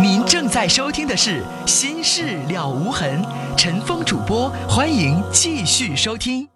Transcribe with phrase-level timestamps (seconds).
[0.00, 3.22] 您正在收听的是《心事了无痕》，
[3.56, 6.48] 陈峰主播，欢迎继续收听。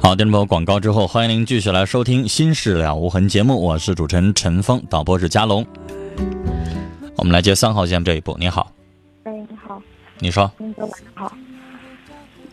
[0.00, 5.66] 好，电波广告之后，欢迎您继续来收听《心事了无痕》节目，我是主持人陈峰，导播是佳龙。
[7.16, 8.72] 我们来接三号线这一步，你好，
[9.24, 9.82] 哎，你好，
[10.20, 11.32] 你说，那个晚上好。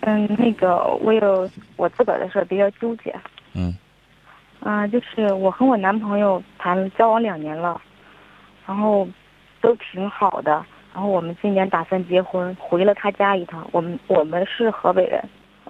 [0.05, 3.13] 嗯，那个我有我自个儿的事儿比较纠结。
[3.53, 3.75] 嗯
[4.59, 7.79] 啊、就是我和我男朋友谈交往两年了，
[8.65, 9.07] 然后
[9.61, 10.51] 都挺好的，
[10.93, 13.67] 然后我们今年打算结婚，回了他家一趟。
[13.71, 15.23] 我们我们是河北人，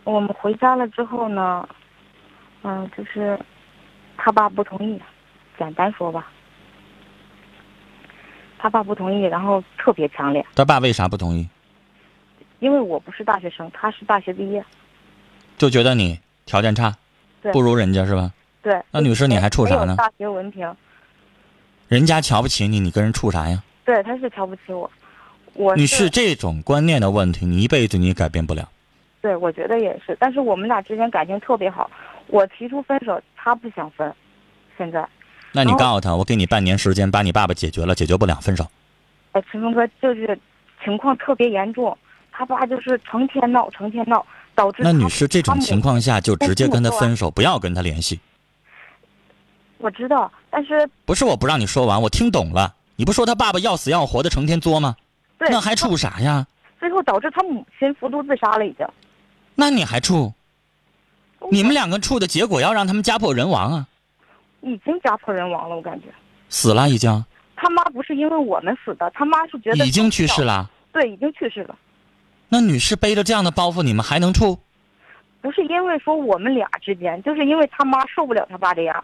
[0.03, 1.67] 我们回家了之后呢，
[2.63, 3.39] 嗯、就是
[4.17, 5.01] 他爸不同意，
[5.57, 6.27] 简单说吧，
[8.57, 10.45] 他爸不同意，然后特别强烈。
[10.55, 11.47] 他爸为啥不同意？
[12.59, 14.63] 因为我不是大学生，他是大学毕业。
[15.57, 16.95] 就觉得你条件差，
[17.41, 18.31] 对不如人家是吧？
[18.61, 18.81] 对。
[18.91, 20.73] 那女士你还处啥呢大学文凭。
[21.87, 23.63] 人家瞧不起你，你跟人处啥呀？
[23.83, 24.89] 对，他是瞧不起我。
[25.53, 28.67] 我你是这种观念的问题，你一辈子你也改变不了。
[29.21, 30.17] 对，我觉得也是。
[30.19, 31.89] 但是我们俩之间感情特别好，
[32.27, 34.13] 我提出分手，他不想分。
[34.77, 35.07] 现在，
[35.53, 38.67] 那你告诉他，我给你半年时间，把你爸爸解决了，解决不了分手。
[39.31, 40.37] 哎，陈峰哥就是
[40.83, 41.97] 情况特别严重，
[42.37, 48.19] 他爸就是成天闹，成天闹，导致那女士这种情，况下就直接跟他分手，不要跟他联系。
[49.77, 52.75] 我知道，但是不是我不让你说完，我听懂了。
[52.97, 54.97] 你不说他爸爸要死要活的，成天作吗？
[55.37, 56.45] 对，那还处啥呀？
[56.77, 58.85] 最后导致他母亲服毒自杀了，已经。
[59.55, 60.33] 那你还处？
[61.49, 63.87] 你们两个处的结果要让他们家破人亡啊！
[64.61, 66.07] 已经家破人亡了，我感觉。
[66.49, 67.23] 死了已经，
[67.55, 70.43] 他妈不是因为我们死的，他妈是觉得已经去世。
[70.43, 70.69] 了。
[70.91, 71.75] 对，已经去世了。
[72.49, 74.59] 那女士背着这样的包袱，你们还能处？
[75.41, 79.03] 不是因为说我们俩之间，就是因为他妈受不了他爸这样，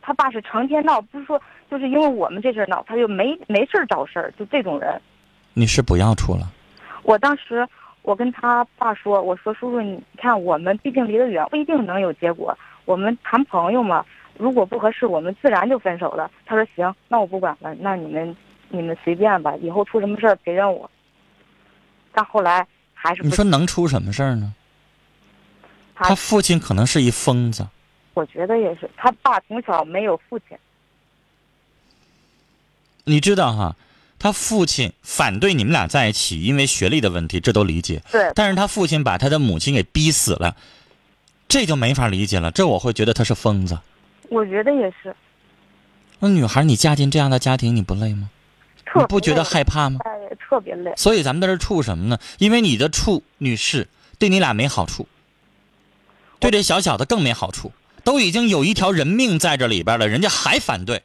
[0.00, 5.00] 他爸是成天闹，不是说就是因为我们这事儿闹，他就没没事儿找事儿，就这种人。
[5.52, 6.50] 你是不要处了。
[7.02, 7.66] 我当时
[8.02, 14.04] 我跟他爸说，我说叔叔，你看我们毕竟离得远，不一定能有结果，我们谈朋友嘛，
[14.38, 16.30] 如果不合适，我们自然就分手了。
[16.46, 18.34] 他说行，那我不管了，那你们
[18.70, 20.90] 你们随便吧，以后出什么事儿别怨我。
[22.12, 24.54] 但后来还是你说能出什么事儿呢？
[25.94, 27.66] 他他父亲可能是一疯子。
[28.14, 30.56] 我觉得也是，他爸从小没有父亲。
[33.04, 33.76] 你知道哈，
[34.18, 38.02] 他父亲反对你们俩在一起，因为学历的问题，这都理解。
[38.10, 40.56] 对，但是他父亲把他的母亲给逼死了，
[41.48, 42.50] 这就没法理解了。
[42.50, 43.78] 这我会觉得他是疯子。
[44.28, 45.14] 我觉得也是。
[46.18, 48.28] 那女孩，你嫁进这样的家庭，你不累吗？
[48.84, 50.00] 特你不觉得害怕吗？
[50.28, 50.92] 哎，特别累。
[50.96, 52.18] 所以咱们在这儿处什么呢？
[52.38, 55.06] 因为你的处，女士，对你俩没好处，
[56.38, 57.72] 对这小小的更没好处。
[58.04, 61.02] 都已经有一条人命在这里边了，人家还反对。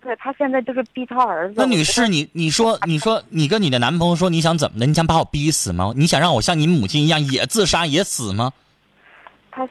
[0.00, 1.54] 对他现在就是逼他儿子。
[1.56, 4.86] 那女士，你你说你说你跟你的男朋友说你想怎么的？
[4.86, 5.92] 你想把我逼死吗？
[5.94, 8.52] 你想让我像你母亲一样也自杀也死吗？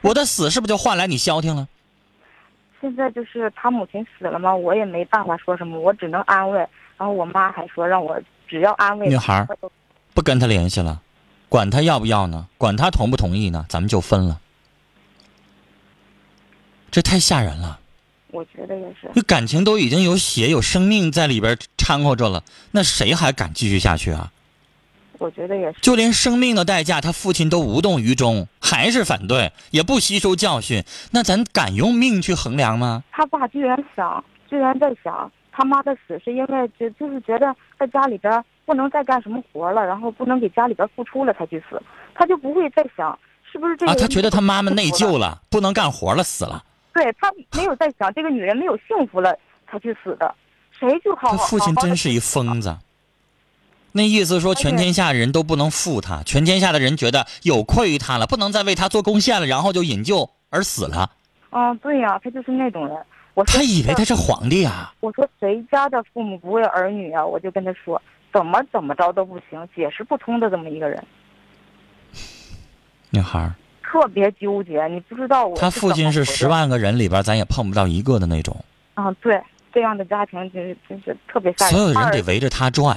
[0.00, 1.68] 我的死是不是就换来你消停了？
[2.80, 6.58] 现在就是他母亲死了嘛，我也没办法说什么，我只能安慰。
[6.96, 8.18] 然后我妈还说让我
[8.48, 9.46] 只要安慰女孩
[10.12, 11.00] 不跟他联系了，
[11.48, 12.46] 管他要不要呢？
[12.58, 13.66] 管他同不同意呢？
[13.68, 14.40] 咱们就分了。
[16.90, 17.80] 这太吓人了，
[18.28, 19.10] 我觉得也是。
[19.14, 24.30] 这感情都已经有血有生命在里边掺和着了，那谁还敢继续下去啊？
[25.18, 25.78] 我觉得也是。
[25.80, 33.02] 就连生命的代价，他父亲都无动于衷，还是反对，也不吸收教训，那咱敢用命去衡量吗？
[33.10, 41.80] 他爸居然想，居然在想他妈的死是因为就就是觉得在家里边不能再干什么活了，然后不能给家里边付出了才去死，
[42.12, 43.16] 他就不会再想
[43.50, 46.64] 是不是这个啊，他觉得他妈妈内疚了，不能干活了，死了。
[46.92, 49.36] 对他没有在想这个女人没有幸福了
[49.70, 50.34] 才去死的，
[50.72, 52.76] 谁就好好他父亲真是一疯子。
[53.92, 61.12] 那意思说，全天下人都不能负他，全天下的人觉得有愧于他了，不能再为他做贡献了，然后就引咎而死了。
[61.50, 62.96] 嗯，对呀、他就是那种人。
[63.34, 64.94] 我说他以为他是皇帝啊！
[65.00, 67.24] 我说谁家的父母不为儿女啊？
[67.24, 68.00] 我就跟他说，
[68.32, 71.04] 怎么怎么着都不行，解释不通的这么一个人，
[73.10, 74.86] 女孩儿，特别纠结。
[74.86, 78.64] 你不知道我他父亲是十万个人里边，咱也碰不到一个的那种，
[78.94, 79.42] 啊，对，
[79.72, 81.74] 这样的家庭真是真是特别吓人。
[81.74, 82.96] 所有人得围着他转，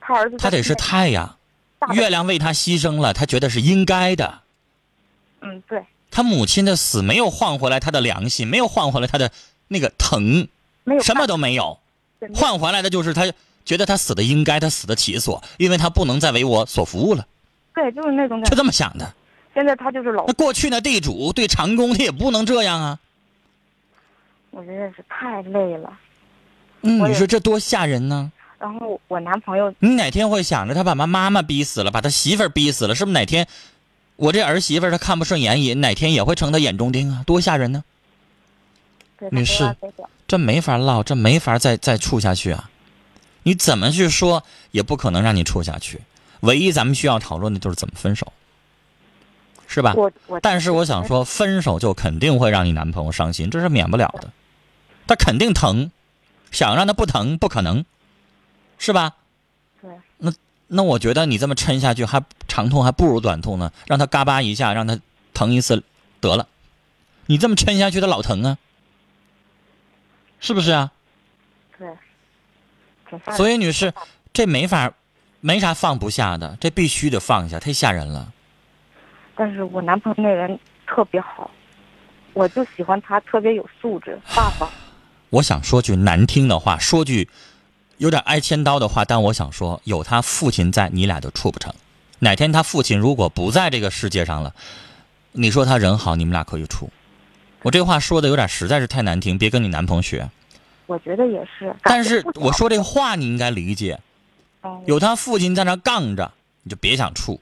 [0.00, 1.36] 他儿子他得是太阳，
[1.94, 4.40] 月亮为他牺牲了，他觉得是应该的。
[5.40, 9.30] 嗯，对，他母亲的死没有换回来他的良心，没有换回来他的
[9.68, 10.48] 那个疼，
[10.84, 11.78] 没有什么都没有。
[12.34, 13.32] 换回来的就是他
[13.64, 17.26] 觉得他死的应该，他死的其所，因为他不能再为我所服务了，
[17.74, 18.50] 对，就是那种感觉。
[18.50, 19.14] 就这么想的。
[19.54, 22.98] 现在他就是老那，过去那地主对长工他也不能这样啊。
[24.50, 25.92] 我真的是太累了。
[26.82, 28.32] 嗯，你说这多吓人呢？
[28.58, 33.46] 然后我男朋友你哪天会想着他把妈妈妈逼死了，把他媳妇儿逼死了，是不是哪天
[34.16, 37.22] 我这儿媳妇儿他看不顺眼，也哪天也会成他眼中钉啊？
[37.24, 37.82] 多吓人呢！
[37.82, 37.97] 对
[39.30, 39.76] 女士
[40.26, 42.70] 这没法唠，这没法再再处下去啊！
[43.42, 46.02] 你怎么去说也不可能让你处下去。
[46.40, 48.32] 唯一咱们需要讨论的就是怎么分手，
[49.66, 49.94] 是吧？
[50.42, 54.30] 但是我想说，分手就肯定会让你男朋友伤心，这是免不了的。
[55.06, 55.90] 他肯定疼，
[56.50, 57.84] 想让他不疼不可能，
[58.78, 59.14] 是吧？
[59.80, 60.32] 对那
[60.68, 63.72] 那我觉得你这么抻下去，还长痛还不如短痛呢。
[63.86, 65.00] 让他嘎巴一下，让他
[65.32, 65.82] 疼一次
[66.20, 66.46] 得了。
[67.26, 68.58] 你这么抻下去，他老疼啊，
[70.40, 70.92] 是不是啊？
[71.78, 71.88] 对，
[73.36, 73.92] 所以女士，
[74.32, 74.92] 这没法，
[75.40, 78.32] 没啥放不下的，这必须得放下，太吓人了。
[79.34, 81.50] 但是我男朋友那人特别好，
[82.32, 84.68] 我就喜欢他特别有素质、 大方。
[85.30, 87.28] 我想说句难听的话，说句
[87.98, 91.72] 有点挨千刀的话，但我想说，有他父亲在，你俩就处不成。
[92.20, 94.54] 哪天他父亲如果不在这个世界上了，
[95.32, 96.90] 你说他人好，你们俩可以处。
[97.62, 100.28] 我这话说的有点实在是太难听，别跟你男朋友学。
[100.86, 101.74] 我觉得也是。
[101.82, 103.98] 但是我说这话你应该理解，
[104.62, 106.30] 嗯有他父亲在那杠着，
[106.62, 107.40] 你就别想处。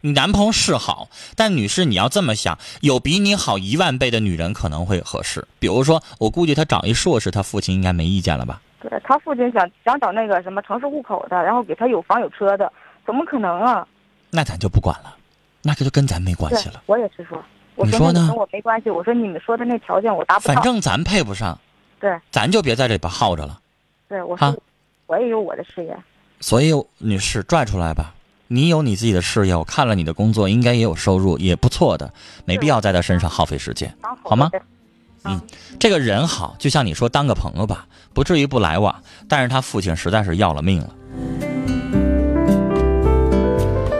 [0.00, 5.44] 你男朋友是好，但女士你要这么想，有比你好一万倍的女人可能会合适。
[5.58, 8.60] 比如说，我估计他找一硕士，他父亲应该没意见了吧？
[8.80, 12.72] 对他父亲想想找那个什么城市户口的，然后给他有房有车的，
[13.04, 13.84] 怎么可能啊？
[14.30, 15.16] 那咱就不管了，
[15.62, 17.42] 那这就跟咱没关系了。，我也是说，
[17.78, 20.54] 我你说呢跟我没关系，我说你们说的那条件我达不到。
[20.54, 21.58] 反正咱配不上，
[22.00, 23.58] 对咱就别在这里边耗着了。
[24.08, 24.62] 对，我好说
[25.06, 25.96] 我也有我的事业。
[26.40, 28.14] 所以，女士拽出来吧，
[28.48, 32.12] 你有你自己的事业，我看了你的工作，应该也有收入，也不错的，
[32.44, 33.94] 没必要在他身上耗费时间。
[34.22, 34.50] 好吗
[35.24, 35.40] 嗯，
[35.80, 39.02] 这个人好，就像你说当个朋友吧，不至于不来往。
[39.28, 40.90] 但是他父亲实在是要了命了。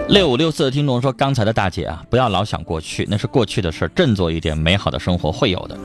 [0.08, 5.78] 六五六四的听众说：“刚才的大姐啊，不要老想过去，那是过去的事儿，振作一点，美好的生活会有的。”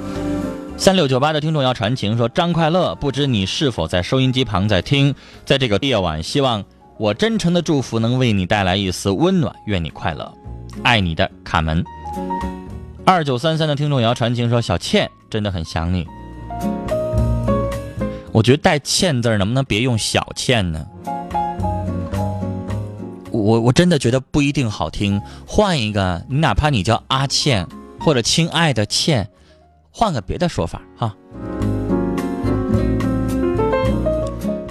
[0.77, 5.13] 三六九八的听众要传情说：“张快乐，不知你是否在收音机旁在听？
[5.45, 6.63] 在这个夜晚，希望
[6.97, 10.33] 我真诚的祝福能为你带来一丝温暖，愿你快乐，
[10.83, 11.83] 爱你的卡门。”
[13.05, 16.07] 二九三三的听众也要传情说：“小倩真的很想你。”
[18.31, 20.85] 我觉得带“倩”字能不能别用“小倩”呢？
[23.43, 27.67] 我我真的觉得不一定好听，换一个，你哪怕你叫阿倩
[27.99, 29.29] 或者亲爱的倩，
[29.91, 31.13] 换个别的说法哈。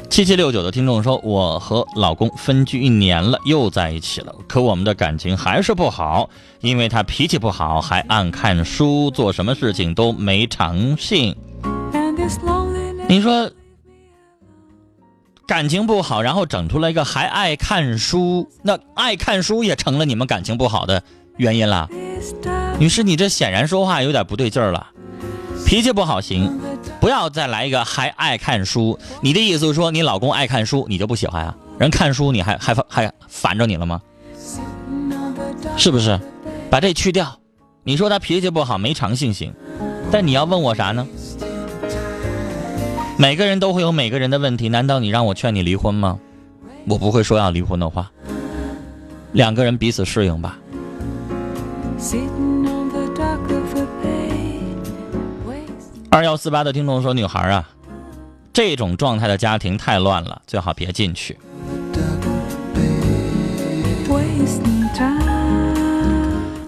[0.08, 6.30] 七七六九的听众说，我和老公分居一年了，又在一起了，可我们的感情还是不好，
[6.60, 11.36] 因为他脾气不好，还爱看书，做什么事情都没长性。
[13.06, 13.50] 你说
[15.46, 21.02] 感情不好，然后整出来一个还爱看书，那爱看书也成了你们感情不好的
[21.36, 21.88] 原因了。
[22.78, 24.86] 女士，你这显然说话有点不对劲儿了。
[25.66, 26.58] 脾气不好行，
[27.00, 28.98] 不要再来一个还爱看书。
[29.20, 31.54] 你的意思是说，你老公爱看书，你就不喜欢啊？
[31.78, 34.00] 人看书你还还还烦着你了吗？
[35.76, 36.18] 是不是？
[36.70, 37.38] 把这去掉。
[37.84, 39.52] 你说他脾气不好，没长性行，
[40.10, 41.06] 但你要问我啥呢？
[43.18, 46.18] 每个人都会有每个人的问题，难道你让我劝你离婚吗？
[46.86, 48.10] 我不会说要离婚的话。
[49.32, 50.58] 两个人彼此适应吧。
[56.10, 57.68] 二幺四八的听众说：“女孩啊，
[58.52, 61.38] 这种状态的家庭太乱了，最好别进去。”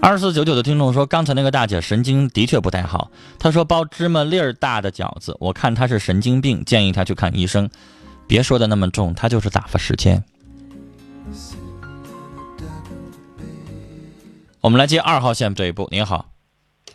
[0.06, 3.11] 二四九九的听众说：“刚才那个大姐神经的确不太好。
[3.38, 7.70] 她说包芝麻粒儿大的饺子，我看她是神经病，建议她去看医生。
[8.26, 10.23] 别说的那么重，她就是打发时间。”
[14.61, 15.88] 我们来接二号线这一步。
[15.90, 16.26] 您好，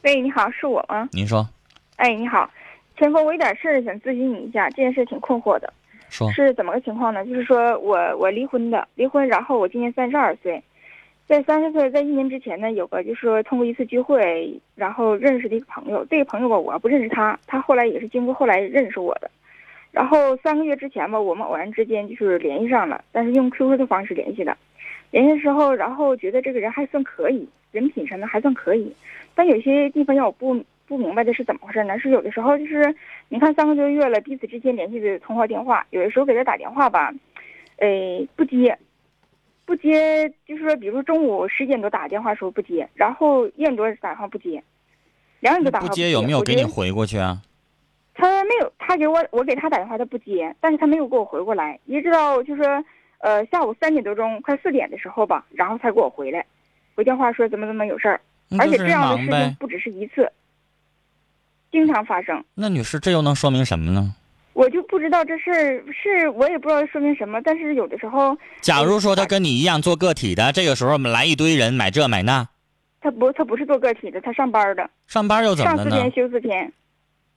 [0.04, 1.10] 喂，你好，是我吗？
[1.12, 1.50] 您说
[1.96, 2.48] 哎，你好，
[2.96, 5.74] 前锋，我有点事儿想咨询你一下，这件事挺困惑的，
[6.10, 7.26] 说是怎么个情况呢？
[7.26, 10.64] 就是说我我离婚的，离婚，然后我今年三十二岁，
[11.30, 19.30] 在三十岁在一年之前呢，有个就是说通过一次聚会，然后认识的一个朋友，这个朋友吧，我不认识他，他后来也是经过后来认识我的，
[19.92, 24.58] 然后三个月之前吧，我们偶然之间就是联系上了，但是用 QQ 的方式联系的，
[25.12, 28.92] 联系的时候，然后觉得这个人还算可以，人品什么还算可以，
[29.36, 32.00] 但有些地方让我不不明白的是怎么回事呢？
[32.00, 32.96] 是有的时候就是
[33.28, 37.14] 你看三个多月了，彼此之间联系的通话电话，有的时候给他打电话吧，
[37.78, 37.88] 呃
[38.36, 38.76] 不接，
[39.70, 44.64] 不接，就是说，比如说中午十点多打电话时候不接，然后一点多打电话不接，
[45.42, 47.40] 两点多打不接有没有给你回过去啊？
[48.16, 52.84] 他没有，他给我我给他打电话他不接，但是他没有给我回过来，一直到就是说
[53.20, 56.44] 呃下午三点多钟快四点的时候吧，然后才给我回来，
[56.96, 58.20] 回电话说怎么怎么有事儿，
[58.58, 59.56] 而且这样的事情。
[59.60, 60.32] 不只是一次，
[61.72, 62.44] 经常发生。
[62.56, 64.16] 那女士，这又能说明什么呢？
[64.54, 72.48] 我就不知道这事儿是我也不知道说明什么，但是有的时候假如说他跟你一样做个体的，这个时候我们来一堆人买这买那，
[73.02, 76.12] 他不他不是做个体的，他上班的，上班又怎么了呢上四天？
[76.12, 76.74] 休四天。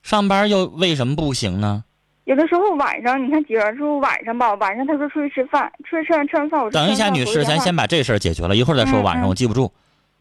[0.02, 1.84] 上班又为什么不行呢？
[2.24, 7.74] 有的时候晚上，你看，比如说晚上吧，晚上他说出去吃饭，出去吃完吃完饭，我说等一下，女士，咱先。
[7.74, 9.00] 把这事儿解决了，一会儿再说。
[9.00, 9.72] 嗯晚上嗯我记不住，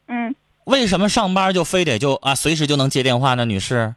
[0.07, 0.33] 嗯，
[0.65, 3.45] 为什么上班就非得就啊随时就能接电话呢？
[3.45, 3.93] 女士，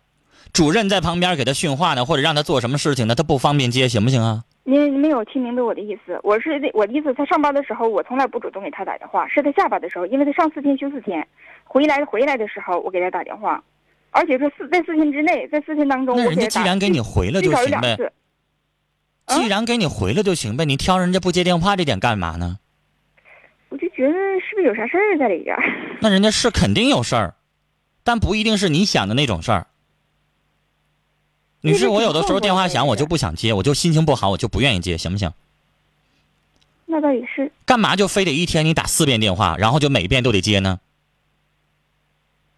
[0.54, 4.44] 主任在旁边给他训话呢，或者让他做什么事情呢，他不方便接，行不行啊？
[4.62, 6.18] 您没有听明白我的意思。
[6.22, 11.26] 我是我的意思，他上班的时候，我从来不主动给他打电话，是他下班的时候，因为他上四天休四天，
[11.64, 13.60] 回来回来的时候我给他打电话，
[14.10, 17.96] 而且说四在四天之内，在四天当中，那人家既然给你回了就行呗，
[19.26, 22.58] 既然给你回了就行呗，你挑人家不接电话这点干嘛呢？
[23.70, 25.62] 我就觉得是不是有啥事儿在里边儿？
[26.00, 27.34] 那人家是肯定有事儿，
[28.04, 29.66] 但不一定是你想的那种事儿。
[31.64, 35.32] 女士，我有的时候电话响，我就不想接，我就心情不好，我就不愿意接，行不行？
[36.84, 37.50] 那倒也是。
[37.64, 40.78] 干嘛就非得一天你打四遍电话，然后就每遍都得接呢？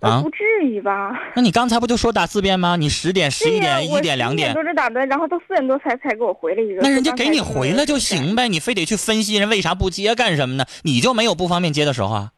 [0.01, 1.13] 啊不，至于吧？
[1.37, 2.75] 那你刚才不就说打四遍吗？
[2.75, 6.83] 你十点、十一点、一点、两11点点，多钟打的，然后到四点多才才给我回了一个。
[6.83, 10.67] 那人家给你回了就行呗，你非得去分析人为啥不接干什么呢？
[10.83, 12.33] 你就没有不方便接的时候啊？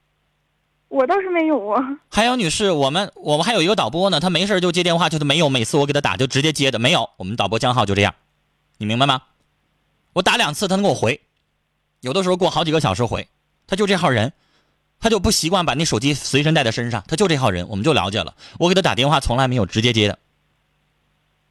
[0.88, 1.82] 我倒是没有啊。
[2.10, 7.10] 还有女士，我们我们还有一个导播呢，他没事就接电话，就是没有每次我给他打就直接接的，没有。
[7.16, 8.14] 我们导播江浩就这样，
[8.78, 9.22] 你明白吗？
[10.14, 11.20] 我打两次他能给我回，
[12.00, 13.28] 有的时候过好几个小时回，
[13.66, 14.32] 他就这号人，
[14.98, 18.34] 他就不习惯把那手机随身带在身上，他就这号人，我们就了解了。
[18.58, 20.18] 我给他打电话从来没有直接接的。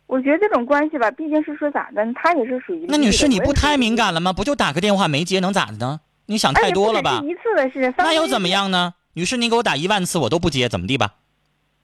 [0.08, 4.34] 我觉得这种关系吧，毕竟是说咋的，他也是属于那女士你不太敏感感了吗？
[4.34, 6.00] 不就打个电话没接能咋的呢？
[6.26, 7.22] 你想太多了吧？
[7.24, 8.48] 一次的事，那又怎么？
[8.50, 8.94] 样呢？
[9.18, 11.16] 女士，你给我打一万次我都不接，怎么地吧？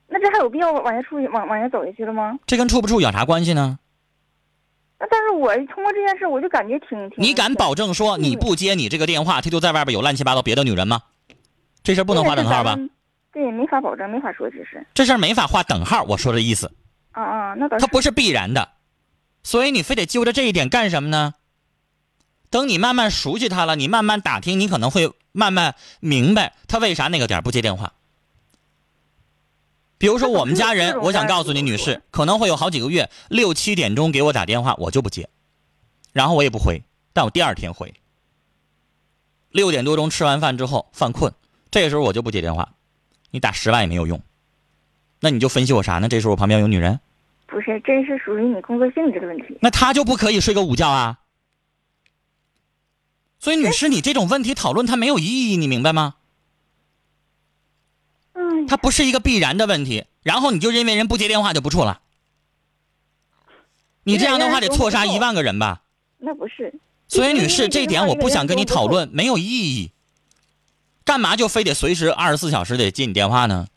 [0.08, 2.38] 那这还有必要往下处往往下走下去了吗？
[2.46, 3.80] 这跟处不处有啥关系呢？
[5.00, 7.24] 那但是我通过这件事，我就感觉挺挺。
[7.24, 11.02] 你敢保证说你不接你这个电话，他就在外边有乱七八糟别的女人吗？
[11.82, 12.78] 这事儿不能划等号吧？？
[13.32, 16.72] 对，没法保证，没法说，这是这事儿没法划等号，我说的意思，
[17.13, 17.82] 啊啊，那倒是。
[17.84, 18.74] 它不是必然的，
[19.42, 21.34] 所以你非得揪着这一点干什么呢？
[22.52, 27.92] 等你慢慢熟悉他了，你慢慢打听，你可能会慢慢明白他为啥那个点儿不接电话。
[29.98, 35.30] 比如说我们家人，我想告诉你，女士，可能会有好几个月，六七点钟给我打电话，我就不接，
[36.12, 37.94] 然后我也不回，但我第二天回。
[39.50, 41.34] 六点多钟吃完饭之后犯困，
[41.72, 42.74] 这个时候我就不接电话，
[43.32, 44.22] 你打十万也没有用。
[45.22, 46.10] 那你就分析我啥呢？
[46.10, 47.00] 这时候我旁边有女人，
[47.48, 47.80] 不是？
[47.86, 49.58] 这是属于你工作性质的问题。
[49.62, 51.20] 那他就不可以睡个午觉啊？
[53.43, 56.15] 所以，女士，你这种问题讨论它没有意义，你明白吗？
[58.31, 62.00] 嗯，它不是一个必然的问题，然后你就认为人不接电话就不处了，
[64.03, 65.81] 你这样的话得错杀一万个人吧？
[66.19, 66.73] 那不是。
[67.09, 69.91] 所以，女士，这点我不想跟你讨论， 没有意义。
[71.03, 73.67] 干嘛就非得随时二十四小时得接你电话呢？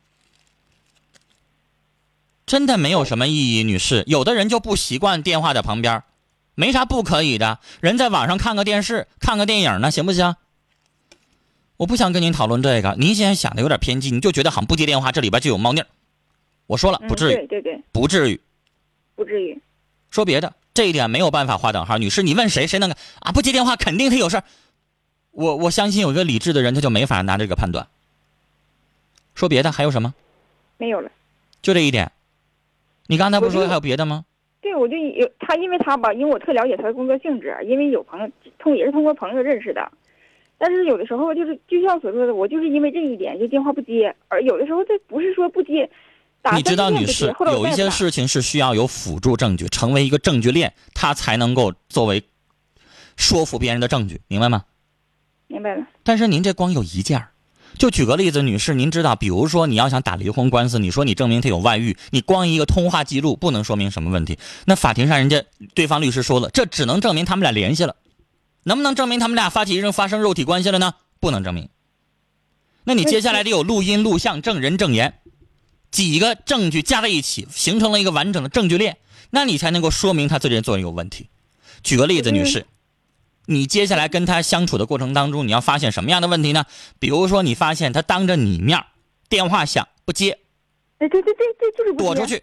[2.46, 4.04] 真的没有什么意义，女士。
[4.06, 6.04] 有的人就不习惯电话在旁边，
[6.56, 7.60] 没啥不可以的。
[7.80, 10.34] 人在网上看个电视、看个电影呢，行不行？
[11.76, 15.86] 我不想跟您讨论这个，您现在想的有点偏激，你就觉得好像不接电话这里边就有猫腻儿。
[16.66, 18.40] 我说了，嗯不至于，对对对，不至于。
[19.14, 19.60] 不至于。
[20.10, 21.98] 说别的，这一点没有办法划等号。
[21.98, 23.32] 女士，你问谁，谁能啊？
[23.32, 24.44] 不接电话，肯定他有事儿。
[25.32, 27.86] 我我相信有一个理智的人，他就没法拿这个判断。
[29.34, 30.14] 说别的还有什么？
[30.78, 31.10] 没有了。
[31.60, 32.10] 就这一点。
[33.08, 34.24] 你刚才不是说还有别的吗？
[34.66, 39.88] 对，我就有他，因为他吧，因为我特了解他的工作性质，因为有朋友通也是通过朋友认识的。
[40.58, 45.88] 但是有的时候就是就像所说的，我就是因为这一点就电话不接，而有的时候这不是说不接，
[46.42, 52.24] 打你知道，女士，有一些事情是需要有辅助证据，成为一个证据链，它才能够作为
[53.16, 54.64] 说服别人的证据，明白吗？
[55.46, 55.86] 明白了。
[56.02, 57.28] 但是您这光有一件儿，
[57.78, 64.38] 就举个例子，女士，您知道，比如说你要想打离婚官司，你说你证明他有外遇，你光一个通话记录不能说明什么问题。
[64.64, 67.96] 那法庭上人家对方律师说了，这只能证明他们俩联系了，
[68.62, 70.94] 能不能证明他们俩发起生发生肉体关系了呢？
[71.20, 71.68] 不能证明。
[72.84, 75.14] 那你接下来得有录音、录像、证人、证言，
[75.90, 78.96] 几个证据加在一起，形成了一个完整的证据链，
[79.30, 81.28] 那你才能够说明他这人做人有问题。
[81.82, 82.66] 举个例子，女士，
[83.46, 86.64] 你接下来跟他相处的过程当中，你要发现什么样的问题呢？
[86.98, 88.78] 比如说，你发现他当着你面
[89.28, 90.38] 电话响不接，
[90.98, 92.26] 哎，对对对对，就是躲出。
[92.26, 92.42] 去。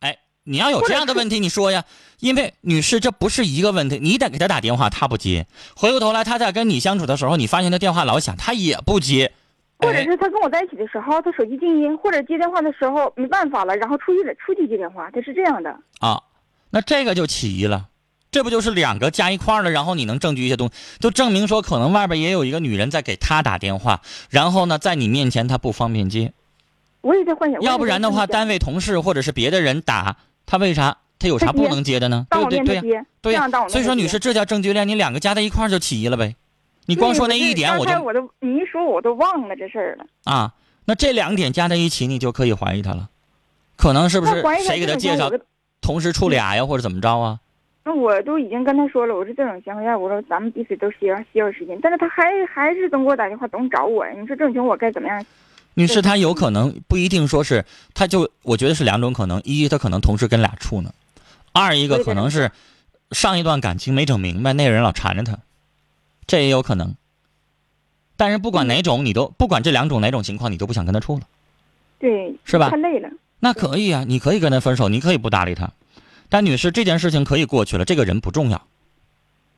[0.00, 1.84] 哎，你要有这样的问题，你说呀。
[2.20, 5.46] 因为女士，这不是一个问题，你得给他打电话，他不接。
[5.76, 9.30] 回过头来，他在跟你相处的时候，你发现他电话老响，他也不接。
[9.76, 15.76] 或者哎是他跟我在一起的时候，他手机静音，或者接电话的时候没办法了，然后出去了出去接电话，他是这样的。
[15.98, 16.22] 啊，
[16.70, 17.88] 那这个就起疑了，
[18.34, 19.70] 这不就是两个加一块儿了？
[19.70, 26.32] 然后你能证据一些东西，就证明说可能外边也有一个女人在给他打电话，然后呢，在你面前他不方便接，
[27.02, 32.26] 我也在幻想，要不然的话，单位位同事或者是别的人打他，为啥他有啥不能接的呢？
[32.28, 32.64] 对不对？
[32.64, 36.34] 对对所以说女士，这叫证据链，你两个加在一块儿就起疑了呗。
[36.86, 40.04] 你光说那一点，我就我都你一说我都忘了这事儿了。
[40.24, 40.54] 啊，
[40.86, 43.10] 那这两点加在一起，你就可以怀疑他了，
[43.76, 45.30] 可能是不是谁给他介绍
[45.80, 47.38] 同时处俩呀，或者怎么着啊？
[47.84, 54.06] 那我都已经跟他说了，我说这种情况下，我说咱们彼此都需要需要时间，但是他还还是总给我打电话，总找我。
[54.18, 55.24] 你说这种情况我该怎么样？
[55.74, 60.90] 女士，他有可能不一定说是，他就我觉得是两种可能：一，他可能同时跟俩处呢；
[61.52, 62.50] 二一个可能是
[63.10, 65.38] 上一段感情没整明白，那个人老缠着他，
[66.26, 66.94] 这也有可能。
[68.16, 71.22] 但是不管哪种，你都不管这两种哪种情况，你都不想跟他处了，
[71.98, 73.10] 对，是吧太累了。
[73.40, 75.70] 那可以啊，你可以跟他分手，你可以不搭理他。
[76.28, 78.66] 但女士，这件事情可以过去了，这个人不重要，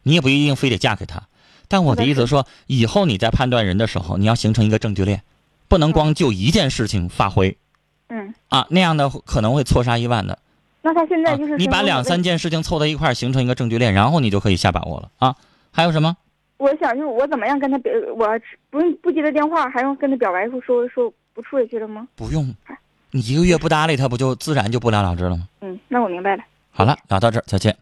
[0.03, 1.23] 你也不一定非得嫁给他。
[1.69, 5.23] 但我的意思是说，以后你在判断人的时候，你要形成一个证据链，
[5.69, 7.57] 不能光就一件事情发挥。
[8.09, 10.39] 嗯，啊，那样的可能会错杀一万的。
[10.83, 15.35] 那他现在啊就是、，你把两三件事情凑到一块儿，形成一个证据链，然后你就可以下把握了啊。
[15.73, 16.17] 还有什么？
[16.59, 18.27] 我想就是我怎么样跟他表，我
[18.71, 22.07] 不用不接他电话，还用跟他表白说说说不处下去了吗？
[22.15, 22.55] 不用，
[23.11, 25.49] 你一个月不搭理他，不就自然就不了了之了吗？
[25.63, 26.45] 嗯，那我明白了。
[26.79, 27.75] 好了，聊到这儿，再见。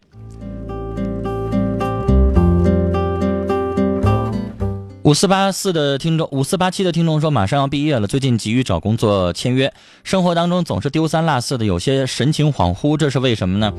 [5.02, 9.74] 五四八四的听众，五四八七的听众说，马上要毕业了，最近急于找工作签约，
[10.04, 13.74] 生活当中总是丢三落四的，有些神情恍惚，这是为什么呢？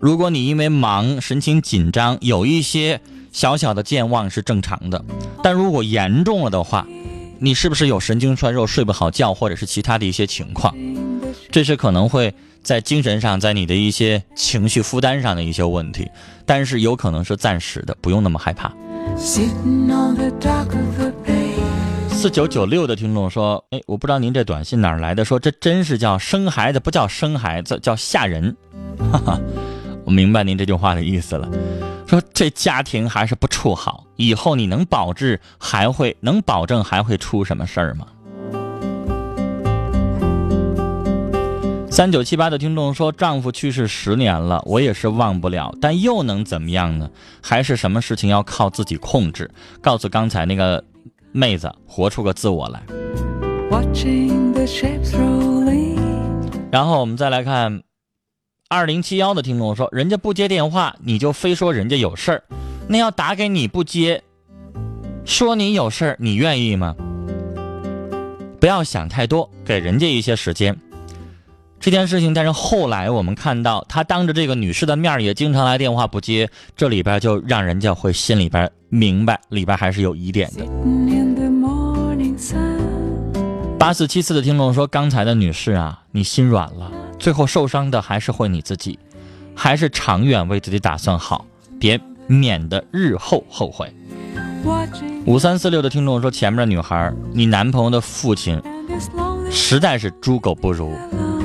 [0.00, 5.04] 如果你因为忙，神情紧张，有一些小小的健忘是正常的，
[5.42, 6.86] 但如果严重了的话，
[7.38, 10.74] 你是不是有神经衰弱、睡不好觉，或者是其他的一些情况？
[11.50, 16.10] 这是可能会在精神上，在你的一些情绪负担上的一些问题，
[16.44, 18.72] 但是有可能是暂时的，不用那么害怕。
[22.10, 28.56] 四九九六的听众说：“哎，我不知道您这短信哪来的，说这真是叫生孩子，不叫生孩子，叫吓人。”
[29.12, 29.40] 哈哈，
[30.04, 31.48] 我明白您这句话的意思了。
[32.08, 38.06] 说这家庭还是不处好，以后你能保质还会能保证还会出什么事儿吗？
[41.98, 47.10] 三九七八的听众说，丈夫去世十年了，我也是忘不了，但又能怎么样呢？
[47.42, 49.50] 还是什么事情要靠自己控制。
[49.80, 50.84] 告诉刚才那个
[51.32, 52.80] 妹子，活出个自我来。
[56.70, 57.82] 然后我们再来看，
[58.68, 62.44] 二零七幺的听众说，人家不接电话，你就非说人家有事儿，
[62.86, 64.22] 那要打给你不接，
[65.24, 66.94] 说你有事儿，你愿意吗？
[68.60, 70.78] 不要想太多，给人家一些时间。
[71.80, 80.64] 这件事情，但是后来我们看到，他当着这个女士的面也经常来电话不接，这里边就让人家会心里边明白，里边还是有疑点的。
[83.78, 88.98] 八四七四的听众说：“刚才的女士啊，你心软了，最后受伤的还是会你自己，
[89.54, 91.46] 还是长远为自己打算好，
[91.78, 93.94] 别免得日后后悔。”
[95.26, 98.60] 五三四六的听众说：“前面的女孩，你男朋友的父亲
[99.48, 100.92] 实在是猪狗不如，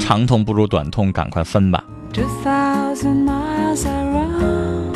[0.03, 1.81] 长痛不如短痛，赶快分吧。
[2.11, 4.91] two thousand miles I run.”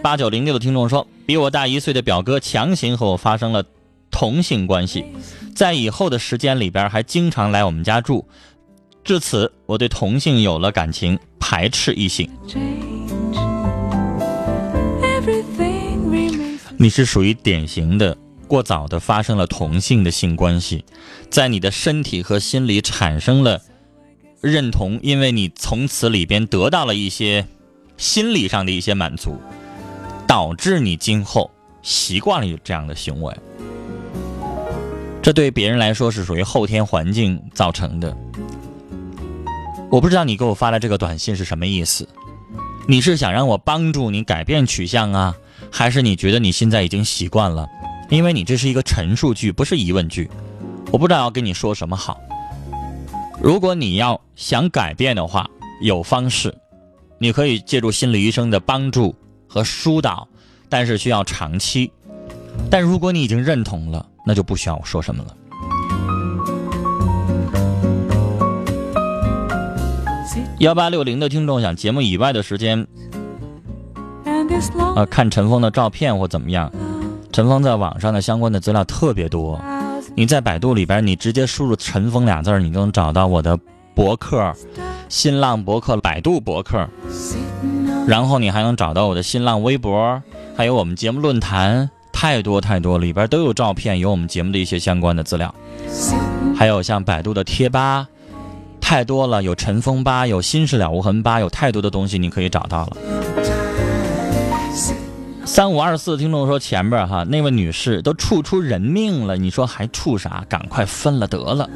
[0.00, 3.64] 八九零六的听众说：“比我大一岁的表哥强行和我发生了
[4.08, 5.04] 同性关系，
[5.56, 8.24] 在以后的时间里边还经常来我们家住，
[9.02, 12.30] 至此我对同性有了感情，排斥异性。”
[16.78, 20.84] 你是属于典型的过早的发生了同性的性关系，
[21.28, 23.60] 在你的身体和心理产生了
[24.40, 27.46] 认同，因为你从此里边得到了一些
[27.96, 29.36] 心理上的一些满足，
[30.26, 31.50] 导致你今后
[31.82, 33.34] 习惯了这样的行为。
[35.22, 38.16] 这对别人来说是属于后天环境造成的。
[39.90, 42.08] 我不知道你给我发的这个短信是什么意思？
[42.88, 45.36] 你是想让我帮助你改变取向啊？
[45.70, 47.68] 还是你觉得你现在已经习惯了？
[48.08, 50.30] 因为你这是一个陈述句，不是疑问句。
[50.90, 52.18] 我不知道要跟你说什么好。
[53.42, 55.48] 如果你要想改变的话，
[55.80, 56.54] 有方式，
[57.18, 59.14] 你可以借助心理医生的帮助
[59.48, 60.28] 和疏导，
[60.68, 61.90] 但是需要长期。
[62.70, 65.34] 但如果你已经认同了，那就不需要我说什么了。
[70.58, 72.86] 幺八六零的听众想节目以外的时间，
[74.94, 76.70] 呃，看陈峰的照片或怎么样。
[77.32, 79.58] 陈峰在网上的相关的资料特别多，
[80.20, 83.58] 你在百度里边，你直接输入“陈峰”俩字儿，你就能找到我的
[83.94, 84.54] 博客、
[85.08, 86.86] 新浪博客、百度博客，
[88.06, 90.22] 然后你还能找到我的新浪微博，
[90.54, 95.54] 还有我们节目论坛，太多太多，里边都有照片，有我们节目的一些相关的资料，
[96.54, 98.06] 还有像百度的贴吧，
[98.78, 103.39] 太多了，有陈峰吧，有新事了无痕吧，有太多的东西你可以找到了。
[105.52, 110.44] 三五二四听众说前边哈那位女士都处出人命了，你说还处啥？
[110.48, 111.68] 赶快分了得了。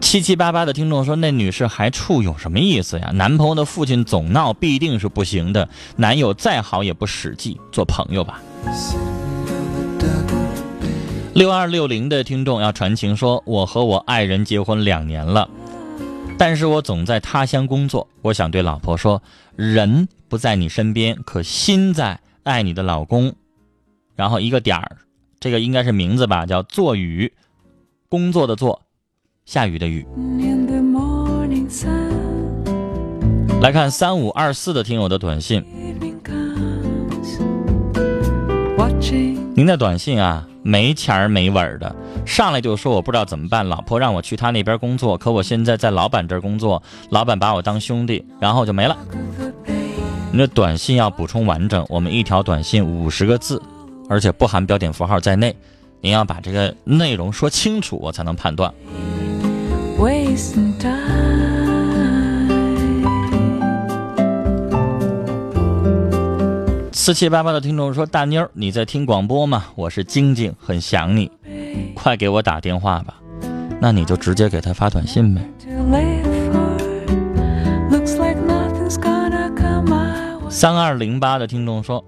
[0.00, 3.12] 七七八八的听众说那女士还处有什么意思呀？
[3.14, 8.42] 男朋友的父亲总闹必定是不行的，男友再好也不实际，做朋友吧。
[11.32, 15.48] 六二六零的听众要传情说，我和我爱人结婚两年了，
[16.44, 18.08] 但是我总在他乡工作。
[18.20, 19.22] 我想对老婆说，
[19.54, 23.32] 人不在你身边，可心在，爱你的老公。
[24.16, 24.96] 然后一个点儿，
[25.38, 27.32] 这个应该是名字吧，叫做雨，
[28.08, 28.82] 工作的做，
[29.46, 30.04] 下雨的雨。
[33.60, 35.64] 来看三五二四的听友的短信，
[39.54, 41.94] 您的短信啊，没钱儿没稳儿的，
[42.24, 48.96] 上来就说我不知道怎么办，老婆让我去他那边工作，可我现在在老板这儿工作，老板把我当兄弟，然后就没了。
[50.30, 53.60] 你的短信要补充完整，我们一条短信五十个字，
[54.08, 55.54] 而且不含标点符号在内。
[56.00, 58.72] 您要把这个内容说清楚，我才能判断。
[67.02, 69.64] 四七八八的听众说：“大妞儿，你在听广播吗？
[69.74, 71.28] 我是晶晶，很想你，
[71.96, 73.20] 快给我打电话吧。
[73.80, 75.42] 那你就直接给他发短信呗。
[80.48, 82.04] 三二零八的听众说：“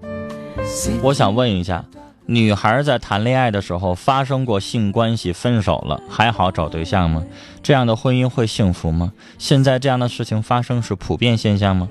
[1.03, 1.83] 我想问一下，
[2.25, 7.21] 女孩在谈恋爱的时候发生过性关系分手了，还好找对象吗？
[7.61, 9.11] 这样的婚姻会幸福吗？
[9.37, 11.89] 现在这样的事情发生是普遍现象吗？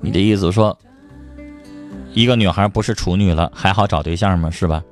[0.00, 0.76] 你的意思说，
[2.14, 4.50] 一个女孩不是处女了，还好找对象吗？
[4.50, 4.82] 是吧.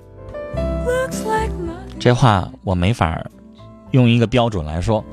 [1.98, 3.22] 这话我没法
[3.90, 5.04] 用一个标准来说。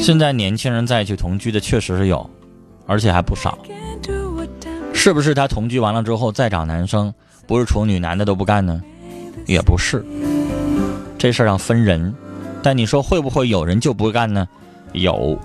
[0.00, 2.28] 现在年轻人在一起同居的确实是有，
[2.86, 3.58] 而且还不少。
[4.94, 7.12] 是不是他同居完了之后再找男生，
[7.46, 8.80] 不是处女男的都不干呢？
[9.46, 10.04] 也不是，
[11.18, 12.14] 这事儿要分人。
[12.62, 14.48] 但你说会不会有人就不干呢？
[14.92, 15.38] 有。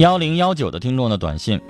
[0.00, 1.60] 幺零幺九的听众的短信，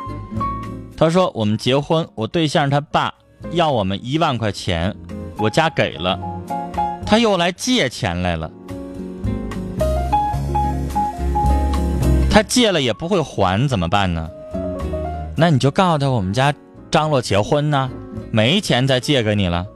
[0.96, 3.12] 他说我们结婚，我对象他爸
[3.50, 4.94] 要我们一万块钱，
[5.36, 6.16] 我家给了，
[7.04, 8.48] 他又来借钱来了。
[12.30, 14.30] 他借了也不会还，怎么办呢？
[15.36, 16.54] 那你就告诉他我们家
[16.88, 17.90] 张罗结婚呢，
[18.30, 19.66] 没钱再借给你了。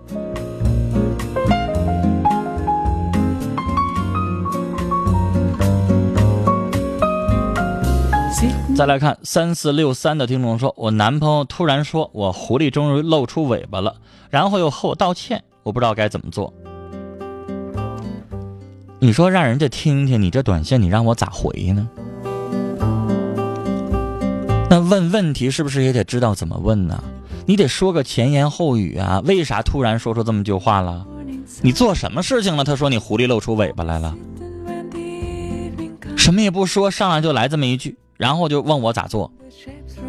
[8.74, 13.94] 再来看三四六三的听众说，我男朋友突然说我狐狸终于露出尾巴了，
[14.30, 16.52] 然后又和我道歉，我不知道该怎么做。
[18.98, 21.88] 你说让人家听听你这短信，你让我咋回呢？
[24.68, 27.00] 那问问题是不是也得知道怎么问呢？
[27.46, 31.06] 你得说个前言后语啊，为啥突然说出这么句话了？
[31.62, 32.64] 你做什么事情了？
[32.64, 34.16] 他说你狐狸露出尾巴来了，
[36.16, 39.30] 什么也不说，上来就来这么一句，然后就问我咋做.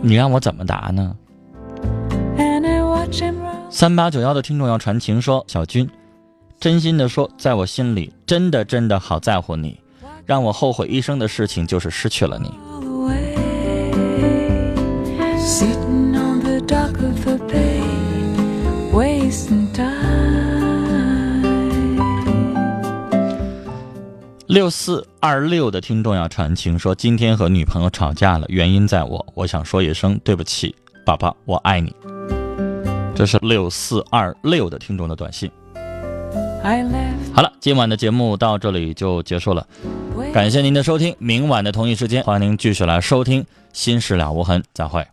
[0.01, 1.15] 你让我怎么答呢.
[3.69, 5.89] 三八九幺的听众要传情说，小军，
[6.59, 9.79] 真心的说，在我心里真的真的好在乎你，
[10.25, 12.53] 让我后悔一生的事情就是失去了你。
[24.55, 30.73] 六四二六的听众要传情说，今天和女朋友吵架了，原因在我，我想说一声对不起，
[31.05, 31.93] 宝宝，我爱你。
[33.13, 35.51] 这是六四二六的听众的短信。
[37.33, 39.67] 好了，今晚的节目到这里就结束了，
[40.33, 45.05] 感谢您的收听，明晚的同一时间，欢迎您继续来收听《心事了无痕》，再会。